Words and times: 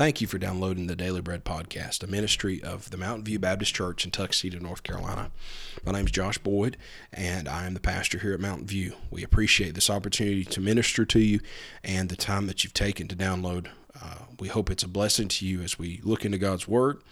Thank 0.00 0.22
you 0.22 0.26
for 0.26 0.38
downloading 0.38 0.86
the 0.86 0.96
Daily 0.96 1.20
Bread 1.20 1.44
Podcast, 1.44 2.02
a 2.02 2.06
ministry 2.06 2.62
of 2.62 2.88
the 2.88 2.96
Mountain 2.96 3.24
View 3.24 3.38
Baptist 3.38 3.74
Church 3.74 4.02
in 4.02 4.10
Tuxedo, 4.10 4.58
North 4.58 4.82
Carolina. 4.82 5.30
My 5.84 5.92
name 5.92 6.06
is 6.06 6.10
Josh 6.10 6.38
Boyd, 6.38 6.78
and 7.12 7.46
I 7.46 7.66
am 7.66 7.74
the 7.74 7.80
pastor 7.80 8.16
here 8.16 8.32
at 8.32 8.40
Mountain 8.40 8.66
View. 8.66 8.94
We 9.10 9.22
appreciate 9.22 9.74
this 9.74 9.90
opportunity 9.90 10.42
to 10.46 10.58
minister 10.62 11.04
to 11.04 11.18
you 11.18 11.40
and 11.84 12.08
the 12.08 12.16
time 12.16 12.46
that 12.46 12.64
you've 12.64 12.72
taken 12.72 13.08
to 13.08 13.14
download. 13.14 13.66
Uh, 13.94 14.20
we 14.38 14.48
hope 14.48 14.70
it's 14.70 14.82
a 14.82 14.88
blessing 14.88 15.28
to 15.28 15.46
you 15.46 15.60
as 15.60 15.78
we 15.78 16.00
look 16.02 16.24
into 16.24 16.38
God's 16.38 16.66
Word 16.66 17.02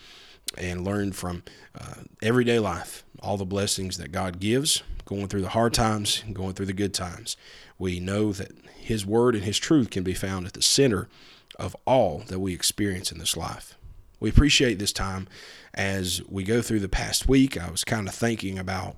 and 0.57 0.83
learn 0.83 1.13
from 1.13 1.43
uh, 1.79 2.05
everyday 2.23 2.59
life 2.59 3.05
all 3.21 3.37
the 3.37 3.45
blessings 3.45 3.99
that 3.99 4.13
God 4.13 4.41
gives, 4.41 4.83
going 5.05 5.29
through 5.29 5.43
the 5.43 5.51
hard 5.51 5.75
times, 5.75 6.25
going 6.33 6.55
through 6.55 6.65
the 6.65 6.73
good 6.73 6.95
times. 6.95 7.37
We 7.79 8.01
know 8.01 8.33
that 8.33 8.53
His 8.79 9.05
Word 9.05 9.35
and 9.35 9.45
His 9.45 9.59
truth 9.59 9.91
can 9.91 10.05
be 10.05 10.15
found 10.15 10.47
at 10.47 10.55
the 10.55 10.63
center 10.63 11.07
of 11.59 11.77
all 11.87 12.23
that 12.29 12.39
we 12.39 12.55
experience 12.55 13.11
in 13.11 13.19
this 13.19 13.37
life. 13.37 13.77
We 14.21 14.31
appreciate 14.31 14.79
this 14.79 14.93
time 14.93 15.29
as 15.75 16.23
we 16.29 16.45
go 16.45 16.63
through 16.63 16.81
the 16.81 16.89
past 16.89 17.29
week. 17.29 17.61
I 17.61 17.71
was 17.71 17.85
kind 17.85 18.09
of 18.09 18.15
thinking 18.15 18.59
about 18.59 18.97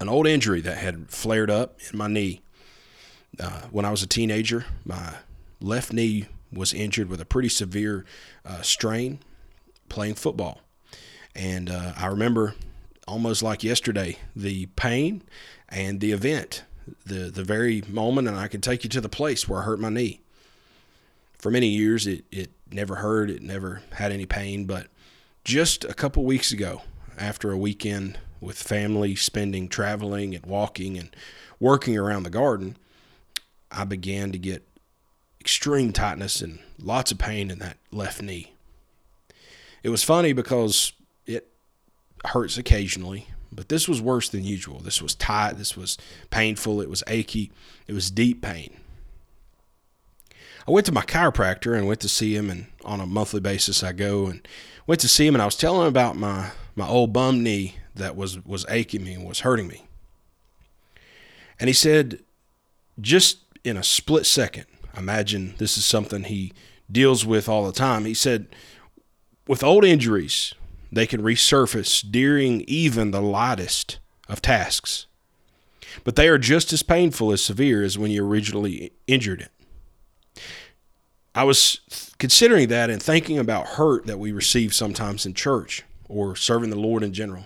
an 0.00 0.08
old 0.08 0.26
injury 0.26 0.60
that 0.62 0.78
had 0.78 1.10
flared 1.10 1.50
up 1.50 1.78
in 1.90 1.98
my 1.98 2.08
knee. 2.08 2.42
Uh, 3.38 3.62
when 3.70 3.84
I 3.84 3.90
was 3.90 4.02
a 4.02 4.06
teenager, 4.06 4.64
my 4.84 5.14
left 5.60 5.92
knee 5.92 6.26
was 6.52 6.72
injured 6.72 7.08
with 7.08 7.20
a 7.20 7.26
pretty 7.26 7.48
severe 7.48 8.04
uh, 8.44 8.62
strain 8.62 9.18
playing 9.88 10.14
football. 10.14 10.60
And 11.34 11.70
uh, 11.70 11.92
I 11.96 12.06
remember 12.06 12.54
almost 13.06 13.42
like 13.42 13.62
yesterday 13.62 14.18
the 14.34 14.66
pain 14.76 15.22
and 15.68 16.00
the 16.00 16.12
event, 16.12 16.64
the, 17.04 17.30
the 17.30 17.44
very 17.44 17.82
moment, 17.88 18.28
and 18.28 18.36
I 18.38 18.48
can 18.48 18.60
take 18.60 18.84
you 18.84 18.90
to 18.90 19.00
the 19.00 19.08
place 19.08 19.46
where 19.46 19.60
I 19.60 19.64
hurt 19.64 19.78
my 19.78 19.90
knee 19.90 20.20
for 21.46 21.52
many 21.52 21.68
years 21.68 22.08
it, 22.08 22.24
it 22.32 22.50
never 22.72 22.96
hurt 22.96 23.30
it 23.30 23.40
never 23.40 23.80
had 23.92 24.10
any 24.10 24.26
pain 24.26 24.64
but 24.64 24.88
just 25.44 25.84
a 25.84 25.94
couple 25.94 26.24
weeks 26.24 26.50
ago 26.50 26.82
after 27.16 27.52
a 27.52 27.56
weekend 27.56 28.18
with 28.40 28.60
family 28.60 29.14
spending 29.14 29.68
traveling 29.68 30.34
and 30.34 30.44
walking 30.44 30.98
and 30.98 31.14
working 31.60 31.96
around 31.96 32.24
the 32.24 32.30
garden 32.30 32.76
i 33.70 33.84
began 33.84 34.32
to 34.32 34.38
get 34.38 34.66
extreme 35.40 35.92
tightness 35.92 36.40
and 36.40 36.58
lots 36.80 37.12
of 37.12 37.18
pain 37.18 37.52
in 37.52 37.60
that 37.60 37.76
left 37.92 38.20
knee. 38.20 38.52
It 39.84 39.90
was 39.90 40.02
funny 40.02 40.32
because 40.32 40.94
it 41.26 41.46
hurts 42.24 42.58
occasionally 42.58 43.28
but 43.52 43.68
this 43.68 43.88
was 43.88 44.02
worse 44.02 44.28
than 44.28 44.42
usual. 44.42 44.80
This 44.80 45.00
was 45.00 45.14
tight 45.14 45.52
this 45.52 45.76
was 45.76 45.96
painful 46.30 46.80
it 46.80 46.90
was 46.90 47.04
achy 47.06 47.52
it 47.86 47.92
was 47.92 48.10
deep 48.10 48.42
pain 48.42 48.80
I 50.66 50.70
went 50.72 50.86
to 50.86 50.92
my 50.92 51.02
chiropractor 51.02 51.76
and 51.76 51.86
went 51.86 52.00
to 52.00 52.08
see 52.08 52.34
him, 52.34 52.50
and 52.50 52.66
on 52.84 53.00
a 53.00 53.06
monthly 53.06 53.40
basis 53.40 53.82
I 53.82 53.92
go 53.92 54.26
and 54.26 54.46
went 54.86 55.00
to 55.02 55.08
see 55.08 55.26
him, 55.26 55.34
and 55.34 55.42
I 55.42 55.46
was 55.46 55.56
telling 55.56 55.82
him 55.82 55.88
about 55.88 56.16
my 56.16 56.50
my 56.74 56.86
old 56.86 57.12
bum 57.12 57.42
knee 57.42 57.76
that 57.94 58.16
was 58.16 58.44
was 58.44 58.66
aching 58.68 59.04
me 59.04 59.14
and 59.14 59.26
was 59.26 59.40
hurting 59.40 59.68
me. 59.68 59.84
And 61.58 61.68
he 61.68 61.74
said, 61.74 62.20
just 63.00 63.38
in 63.64 63.76
a 63.76 63.82
split 63.82 64.26
second, 64.26 64.66
imagine 64.96 65.54
this 65.58 65.78
is 65.78 65.86
something 65.86 66.24
he 66.24 66.52
deals 66.90 67.24
with 67.24 67.48
all 67.48 67.64
the 67.64 67.72
time. 67.72 68.04
He 68.04 68.14
said, 68.14 68.46
with 69.48 69.62
old 69.62 69.84
injuries, 69.84 70.54
they 70.92 71.06
can 71.06 71.22
resurface 71.22 72.04
during 72.10 72.62
even 72.62 73.10
the 73.10 73.22
lightest 73.22 73.98
of 74.28 74.42
tasks. 74.42 75.06
But 76.04 76.16
they 76.16 76.28
are 76.28 76.38
just 76.38 76.72
as 76.72 76.82
painful 76.82 77.32
as 77.32 77.42
severe 77.42 77.82
as 77.82 77.96
when 77.96 78.10
you 78.10 78.26
originally 78.26 78.92
injured 79.06 79.40
it. 79.40 79.50
I 81.36 81.44
was 81.44 82.14
considering 82.18 82.68
that 82.68 82.88
and 82.88 83.02
thinking 83.02 83.38
about 83.38 83.66
hurt 83.66 84.06
that 84.06 84.18
we 84.18 84.32
receive 84.32 84.72
sometimes 84.72 85.26
in 85.26 85.34
church 85.34 85.84
or 86.08 86.34
serving 86.34 86.70
the 86.70 86.78
Lord 86.78 87.02
in 87.02 87.12
general. 87.12 87.44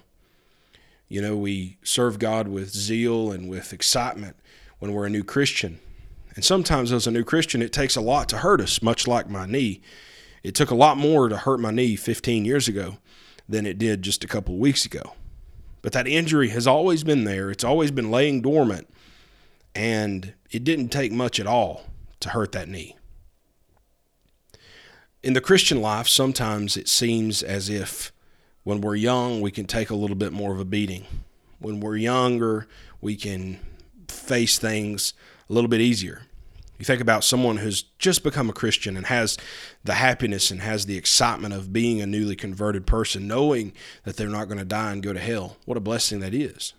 You 1.08 1.20
know, 1.20 1.36
we 1.36 1.76
serve 1.82 2.20
God 2.20 2.46
with 2.46 2.70
zeal 2.70 3.32
and 3.32 3.50
with 3.50 3.72
excitement 3.72 4.36
when 4.78 4.92
we're 4.92 5.06
a 5.06 5.10
new 5.10 5.24
Christian. 5.24 5.80
And 6.36 6.44
sometimes 6.44 6.92
as 6.92 7.08
a 7.08 7.10
new 7.10 7.24
Christian, 7.24 7.62
it 7.62 7.72
takes 7.72 7.96
a 7.96 8.00
lot 8.00 8.28
to 8.28 8.38
hurt 8.38 8.60
us, 8.60 8.80
much 8.80 9.08
like 9.08 9.28
my 9.28 9.44
knee. 9.44 9.80
It 10.44 10.54
took 10.54 10.70
a 10.70 10.76
lot 10.76 10.96
more 10.96 11.28
to 11.28 11.38
hurt 11.38 11.58
my 11.58 11.72
knee 11.72 11.96
15 11.96 12.44
years 12.44 12.68
ago 12.68 12.98
than 13.48 13.66
it 13.66 13.76
did 13.76 14.02
just 14.02 14.22
a 14.22 14.28
couple 14.28 14.54
of 14.54 14.60
weeks 14.60 14.86
ago. 14.86 15.14
But 15.82 15.90
that 15.94 16.06
injury 16.06 16.50
has 16.50 16.68
always 16.68 17.02
been 17.02 17.24
there, 17.24 17.50
it's 17.50 17.64
always 17.64 17.90
been 17.90 18.12
laying 18.12 18.40
dormant, 18.40 18.88
and 19.74 20.34
it 20.52 20.62
didn't 20.62 20.90
take 20.90 21.10
much 21.10 21.40
at 21.40 21.48
all 21.48 21.86
to 22.20 22.28
hurt 22.28 22.52
that 22.52 22.68
knee 22.68 22.94
in 25.22 25.34
the 25.34 25.40
Christian 25.40 25.80
life, 25.82 26.08
sometimes 26.08 26.76
it 26.76 26.88
seems 26.88 27.42
as 27.42 27.68
if 27.68 28.12
when 28.64 28.80
we're 28.80 28.96
young, 28.96 29.40
we 29.40 29.50
can 29.50 29.66
take 29.66 29.90
a 29.90 29.94
little 29.94 30.16
bit 30.16 30.32
more 30.32 30.52
of 30.52 30.60
a 30.60 30.64
beating. 30.64 31.04
When 31.58 31.80
we're 31.80 31.96
younger, 31.96 32.66
we 33.00 33.16
can 33.16 33.58
face 34.08 34.58
things 34.58 35.14
a 35.48 35.52
little 35.52 35.68
bit 35.68 35.80
easier. 35.80 36.22
You 36.78 36.84
think 36.86 37.02
about 37.02 37.24
someone 37.24 37.58
who's 37.58 37.82
just 37.98 38.22
become 38.22 38.48
a 38.48 38.54
Christian 38.54 38.96
and 38.96 39.06
has 39.06 39.36
the 39.84 39.94
happiness 39.94 40.50
and 40.50 40.62
has 40.62 40.86
the 40.86 40.96
excitement 40.96 41.52
of 41.52 41.74
being 41.74 42.00
a 42.00 42.06
newly 42.06 42.36
converted 42.36 42.86
person, 42.86 43.28
knowing 43.28 43.74
that 44.04 44.16
they're 44.16 44.28
not 44.28 44.46
going 44.46 44.58
to 44.58 44.64
die 44.64 44.92
and 44.92 45.02
go 45.02 45.12
to 45.12 45.18
hell. 45.18 45.58
What 45.66 45.76
a 45.76 45.80
blessing 45.80 46.20
that 46.20 46.32
is. 46.32 46.72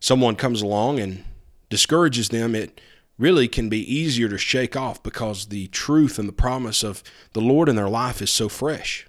Someone 0.00 0.34
comes 0.34 0.60
along 0.60 0.98
and 0.98 1.24
discourages 1.70 2.30
them. 2.30 2.56
It 2.56 2.80
really 3.18 3.48
can 3.48 3.68
be 3.68 3.92
easier 3.92 4.28
to 4.28 4.38
shake 4.38 4.76
off 4.76 5.02
because 5.02 5.46
the 5.46 5.66
truth 5.68 6.18
and 6.18 6.28
the 6.28 6.32
promise 6.32 6.82
of 6.82 7.02
the 7.32 7.40
Lord 7.40 7.68
in 7.68 7.76
their 7.76 7.88
life 7.88 8.22
is 8.22 8.30
so 8.30 8.48
fresh. 8.48 9.06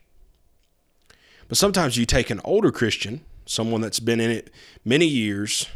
But 1.47 1.57
sometimes 1.57 1.97
you 1.97 2.05
take 2.05 2.29
an 2.29 2.41
older 2.43 2.71
Christian, 2.71 3.21
someone 3.45 3.81
that's 3.81 3.99
been 3.99 4.19
in 4.19 4.31
it 4.31 4.51
many 4.83 5.05
years, 5.05 5.67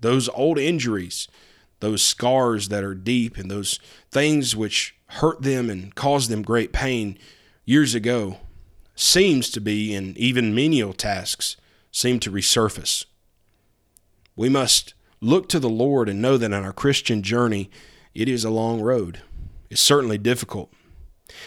those 0.00 0.28
old 0.30 0.58
injuries, 0.58 1.28
those 1.80 2.02
scars 2.02 2.68
that 2.68 2.84
are 2.84 2.94
deep, 2.94 3.36
and 3.36 3.50
those 3.50 3.78
things 4.10 4.54
which 4.56 4.94
hurt 5.06 5.42
them 5.42 5.68
and 5.68 5.94
caused 5.94 6.30
them 6.30 6.42
great 6.42 6.72
pain 6.72 7.18
years 7.64 7.94
ago 7.94 8.38
seems 8.94 9.50
to 9.50 9.60
be 9.60 9.94
in 9.94 10.16
even 10.16 10.54
menial 10.54 10.92
tasks 10.92 11.56
seem 11.90 12.18
to 12.20 12.30
resurface. 12.30 13.04
We 14.36 14.48
must 14.48 14.94
look 15.22 15.48
to 15.48 15.60
the 15.60 15.70
Lord 15.70 16.08
and 16.08 16.20
know 16.20 16.36
that 16.36 16.46
in 16.46 16.52
our 16.52 16.72
Christian 16.72 17.22
journey, 17.22 17.70
it 18.14 18.28
is 18.28 18.44
a 18.44 18.50
long 18.50 18.82
road. 18.82 19.22
It's 19.70 19.80
certainly 19.80 20.18
difficult. 20.18 20.70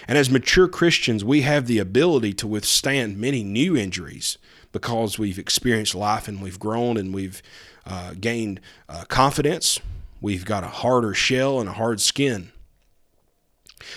And 0.07 0.17
as 0.17 0.31
mature 0.31 0.67
Christians, 0.67 1.23
we 1.23 1.41
have 1.41 1.67
the 1.67 1.77
ability 1.77 2.33
to 2.33 2.47
withstand 2.47 3.19
many 3.19 3.43
new 3.43 3.77
injuries 3.77 4.39
because 4.71 5.19
we've 5.19 5.37
experienced 5.37 5.93
life 5.93 6.27
and 6.27 6.41
we've 6.41 6.59
grown 6.59 6.97
and 6.97 7.13
we've 7.13 7.43
uh, 7.85 8.13
gained 8.19 8.61
uh, 8.89 9.03
confidence. 9.07 9.79
We've 10.21 10.45
got 10.45 10.63
a 10.63 10.67
harder 10.67 11.13
shell 11.13 11.59
and 11.59 11.69
a 11.69 11.73
hard 11.73 12.01
skin. 12.01 12.51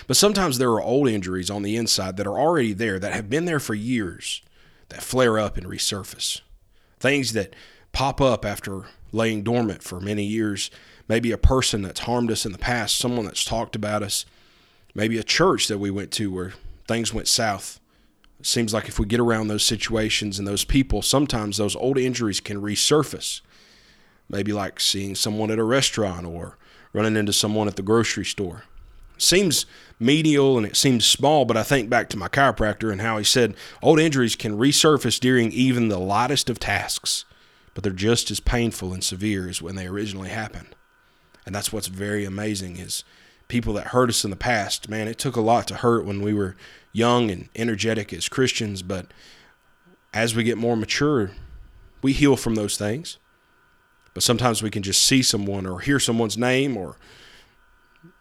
But 0.05 0.17
sometimes 0.17 0.57
there 0.57 0.69
are 0.71 0.81
old 0.81 1.07
injuries 1.07 1.49
on 1.49 1.63
the 1.63 1.75
inside 1.75 2.17
that 2.17 2.27
are 2.27 2.37
already 2.37 2.73
there, 2.73 2.99
that 2.99 3.13
have 3.13 3.29
been 3.29 3.45
there 3.45 3.59
for 3.59 3.73
years, 3.73 4.41
that 4.89 5.01
flare 5.01 5.39
up 5.39 5.57
and 5.57 5.65
resurface. 5.65 6.41
Things 6.99 7.33
that 7.33 7.55
pop 7.91 8.21
up 8.21 8.45
after 8.45 8.85
laying 9.11 9.43
dormant 9.43 9.83
for 9.83 9.99
many 9.99 10.23
years. 10.23 10.69
Maybe 11.07 11.31
a 11.31 11.37
person 11.37 11.81
that's 11.81 12.01
harmed 12.01 12.31
us 12.31 12.45
in 12.45 12.51
the 12.51 12.57
past, 12.57 12.97
someone 12.97 13.25
that's 13.25 13.43
talked 13.43 13.75
about 13.75 14.03
us, 14.03 14.25
maybe 14.93 15.17
a 15.17 15.23
church 15.23 15.67
that 15.67 15.79
we 15.79 15.89
went 15.89 16.11
to 16.11 16.31
where 16.31 16.53
things 16.87 17.13
went 17.13 17.27
south. 17.27 17.79
It 18.39 18.45
seems 18.45 18.73
like 18.73 18.87
if 18.87 18.99
we 18.99 19.05
get 19.05 19.19
around 19.19 19.47
those 19.47 19.65
situations 19.65 20.39
and 20.39 20.47
those 20.47 20.63
people, 20.63 21.01
sometimes 21.01 21.57
those 21.57 21.75
old 21.75 21.97
injuries 21.97 22.39
can 22.39 22.61
resurface. 22.61 23.41
Maybe 24.29 24.53
like 24.53 24.79
seeing 24.79 25.15
someone 25.15 25.51
at 25.51 25.59
a 25.59 25.63
restaurant 25.63 26.25
or 26.25 26.57
running 26.93 27.15
into 27.15 27.33
someone 27.33 27.67
at 27.67 27.75
the 27.75 27.81
grocery 27.81 28.25
store. 28.25 28.63
Seems 29.17 29.65
medial 29.99 30.57
and 30.57 30.65
it 30.65 30.77
seems 30.77 31.05
small, 31.05 31.43
but 31.43 31.57
I 31.57 31.63
think 31.63 31.89
back 31.89 32.07
to 32.09 32.17
my 32.17 32.29
chiropractor 32.29 32.91
and 32.91 33.01
how 33.01 33.17
he 33.17 33.23
said 33.25 33.55
old 33.81 33.99
injuries 33.99 34.35
can 34.35 34.57
resurface 34.57 35.19
during 35.19 35.51
even 35.51 35.89
the 35.89 35.99
lightest 35.99 36.49
of 36.49 36.59
tasks 36.59 37.25
but 37.79 37.83
they're 37.85 37.93
just 37.93 38.29
as 38.29 38.41
painful 38.41 38.91
and 38.91 39.01
severe 39.01 39.47
as 39.47 39.61
when 39.61 39.77
they 39.77 39.87
originally 39.87 40.27
happened. 40.27 40.67
And 41.45 41.55
that's 41.55 41.71
what's 41.71 41.87
very 41.87 42.25
amazing 42.25 42.75
is 42.75 43.05
people 43.47 43.71
that 43.75 43.87
hurt 43.87 44.09
us 44.09 44.25
in 44.25 44.31
the 44.31 44.35
past, 44.35 44.89
man, 44.89 45.07
it 45.07 45.17
took 45.17 45.37
a 45.37 45.41
lot 45.41 45.65
to 45.69 45.75
hurt 45.75 46.03
when 46.03 46.21
we 46.21 46.33
were 46.33 46.57
young 46.91 47.31
and 47.31 47.47
energetic 47.55 48.11
as 48.11 48.27
Christians, 48.27 48.81
but 48.81 49.13
as 50.13 50.35
we 50.35 50.43
get 50.43 50.57
more 50.57 50.75
mature, 50.75 51.31
we 52.01 52.11
heal 52.11 52.35
from 52.35 52.55
those 52.55 52.77
things. 52.77 53.17
But 54.13 54.23
sometimes 54.23 54.61
we 54.61 54.69
can 54.69 54.83
just 54.83 55.01
see 55.01 55.21
someone 55.21 55.65
or 55.65 55.79
hear 55.79 56.01
someone's 56.01 56.37
name 56.37 56.75
or 56.75 56.97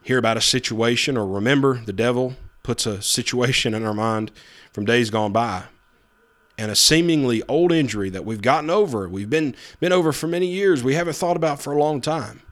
hear 0.02 0.18
about 0.18 0.36
a 0.36 0.40
situation 0.40 1.16
or 1.16 1.26
remember 1.26 1.82
the 1.84 1.92
devil 1.92 2.36
puts 2.62 2.86
a 2.86 3.02
situation 3.02 3.74
in 3.74 3.84
our 3.84 3.92
mind 3.92 4.30
from 4.72 4.84
days 4.84 5.10
gone 5.10 5.32
by 5.32 5.64
and 6.58 6.70
a 6.72 6.76
seemingly 6.76 7.42
old 7.48 7.70
injury 7.70 8.10
that 8.10 8.24
we've 8.24 8.42
gotten 8.42 8.68
over, 8.68 9.08
we've 9.08 9.30
been 9.30 9.54
been 9.78 9.92
over 9.92 10.12
for 10.12 10.26
many 10.26 10.48
years, 10.48 10.82
we 10.82 10.94
haven't 10.94 11.14
thought 11.14 11.36
about 11.36 11.62
for 11.62 11.72
a 11.72 11.78
long 11.78 12.00
time. 12.00 12.42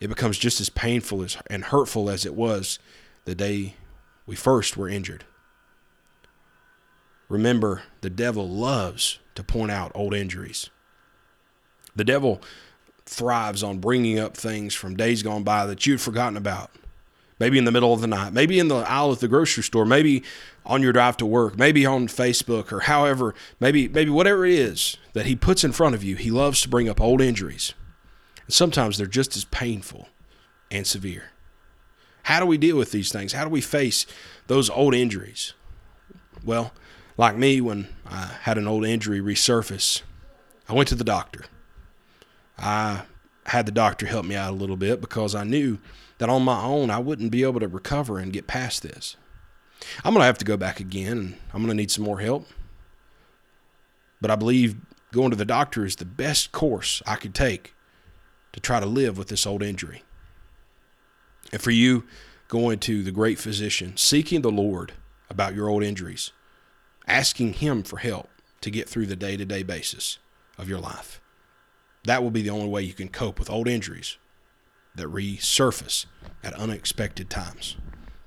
It 0.00 0.08
becomes 0.08 0.36
just 0.36 0.60
as 0.60 0.68
painful 0.68 1.22
as, 1.22 1.38
and 1.46 1.64
hurtful 1.64 2.10
as 2.10 2.26
it 2.26 2.34
was 2.34 2.78
the 3.24 3.34
day 3.34 3.76
we 4.26 4.36
first 4.36 4.76
were 4.76 4.88
injured. 4.88 5.24
Remember, 7.28 7.82
the 8.02 8.10
devil 8.10 8.48
loves 8.48 9.20
to 9.36 9.42
point 9.42 9.70
out 9.70 9.92
old 9.94 10.12
injuries. 10.12 10.70
The 11.94 12.04
devil 12.04 12.42
thrives 13.04 13.62
on 13.62 13.78
bringing 13.78 14.18
up 14.18 14.36
things 14.36 14.74
from 14.74 14.96
days 14.96 15.22
gone 15.22 15.44
by 15.44 15.64
that 15.66 15.86
you'd 15.86 16.00
forgotten 16.00 16.36
about. 16.36 16.70
Maybe 17.38 17.58
in 17.58 17.64
the 17.64 17.72
middle 17.72 17.92
of 17.92 18.00
the 18.00 18.06
night, 18.06 18.32
maybe 18.32 18.58
in 18.58 18.68
the 18.68 18.76
aisle 18.76 19.12
at 19.12 19.20
the 19.20 19.28
grocery 19.28 19.62
store, 19.62 19.84
maybe 19.84 20.22
on 20.64 20.82
your 20.82 20.92
drive 20.92 21.18
to 21.18 21.26
work, 21.26 21.58
maybe 21.58 21.84
on 21.84 22.08
Facebook 22.08 22.72
or 22.72 22.80
however, 22.80 23.34
maybe 23.60 23.88
maybe 23.88 24.10
whatever 24.10 24.46
it 24.46 24.54
is 24.54 24.96
that 25.12 25.26
he 25.26 25.36
puts 25.36 25.62
in 25.62 25.72
front 25.72 25.94
of 25.94 26.02
you, 26.02 26.16
he 26.16 26.30
loves 26.30 26.62
to 26.62 26.68
bring 26.68 26.88
up 26.88 27.00
old 27.00 27.20
injuries. 27.20 27.74
And 28.46 28.54
sometimes 28.54 28.96
they're 28.96 29.06
just 29.06 29.36
as 29.36 29.44
painful 29.44 30.08
and 30.70 30.86
severe. 30.86 31.30
How 32.22 32.40
do 32.40 32.46
we 32.46 32.58
deal 32.58 32.76
with 32.76 32.90
these 32.90 33.12
things? 33.12 33.34
How 33.34 33.44
do 33.44 33.50
we 33.50 33.60
face 33.60 34.06
those 34.46 34.70
old 34.70 34.94
injuries? 34.94 35.52
Well, 36.44 36.72
like 37.16 37.36
me, 37.36 37.60
when 37.60 37.88
I 38.06 38.32
had 38.42 38.58
an 38.58 38.66
old 38.66 38.84
injury 38.84 39.20
resurface, 39.20 40.02
I 40.68 40.72
went 40.72 40.88
to 40.88 40.94
the 40.94 41.04
doctor. 41.04 41.44
I 42.58 43.02
had 43.44 43.66
the 43.66 43.72
doctor 43.72 44.06
help 44.06 44.24
me 44.24 44.34
out 44.34 44.52
a 44.52 44.56
little 44.56 44.76
bit 44.76 45.00
because 45.00 45.34
I 45.34 45.44
knew 45.44 45.78
that 46.18 46.28
on 46.28 46.42
my 46.42 46.62
own 46.62 46.90
I 46.90 46.98
wouldn't 46.98 47.30
be 47.30 47.42
able 47.42 47.60
to 47.60 47.68
recover 47.68 48.18
and 48.18 48.32
get 48.32 48.46
past 48.46 48.82
this. 48.82 49.16
I'm 50.04 50.14
going 50.14 50.22
to 50.22 50.26
have 50.26 50.38
to 50.38 50.44
go 50.44 50.56
back 50.56 50.80
again 50.80 51.18
and 51.18 51.36
I'm 51.52 51.60
going 51.60 51.68
to 51.68 51.74
need 51.74 51.90
some 51.90 52.04
more 52.04 52.20
help. 52.20 52.46
But 54.20 54.30
I 54.30 54.36
believe 54.36 54.76
going 55.12 55.30
to 55.30 55.36
the 55.36 55.44
doctor 55.44 55.84
is 55.84 55.96
the 55.96 56.04
best 56.04 56.52
course 56.52 57.02
I 57.06 57.16
could 57.16 57.34
take 57.34 57.74
to 58.52 58.60
try 58.60 58.80
to 58.80 58.86
live 58.86 59.18
with 59.18 59.28
this 59.28 59.46
old 59.46 59.62
injury. 59.62 60.02
And 61.52 61.60
for 61.60 61.70
you, 61.70 62.04
going 62.48 62.78
to 62.80 63.02
the 63.02 63.12
great 63.12 63.38
physician, 63.38 63.96
seeking 63.96 64.42
the 64.42 64.50
Lord 64.50 64.92
about 65.28 65.54
your 65.54 65.68
old 65.68 65.82
injuries, 65.82 66.32
asking 67.06 67.54
Him 67.54 67.82
for 67.82 67.98
help 67.98 68.28
to 68.62 68.70
get 68.70 68.88
through 68.88 69.06
the 69.06 69.16
day 69.16 69.36
to 69.36 69.44
day 69.44 69.62
basis 69.62 70.18
of 70.58 70.68
your 70.68 70.78
life. 70.78 71.20
That 72.04 72.22
will 72.22 72.30
be 72.30 72.42
the 72.42 72.50
only 72.50 72.68
way 72.68 72.82
you 72.82 72.94
can 72.94 73.08
cope 73.08 73.38
with 73.38 73.50
old 73.50 73.68
injuries 73.68 74.16
that 74.96 75.08
resurface 75.08 76.06
at 76.42 76.54
unexpected 76.54 77.30
times. 77.30 77.76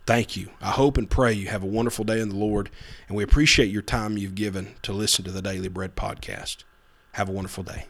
Thank 0.05 0.35
you. 0.35 0.49
I 0.59 0.71
hope 0.71 0.97
and 0.97 1.09
pray 1.09 1.33
you 1.33 1.49
have 1.49 1.61
a 1.61 1.67
wonderful 1.67 2.03
day 2.03 2.19
in 2.19 2.29
the 2.29 2.35
Lord, 2.35 2.71
and 3.07 3.15
we 3.15 3.23
appreciate 3.23 3.69
your 3.69 3.83
time 3.83 4.17
you've 4.17 4.33
given 4.35 4.75
to 4.81 4.93
listen 4.93 5.23
to 5.25 5.31
the 5.31 5.41
Daily 5.41 5.67
Bread 5.67 5.95
podcast. 5.95 6.63
Have 7.13 7.29
a 7.29 7.31
wonderful 7.31 7.63
day. 7.63 7.85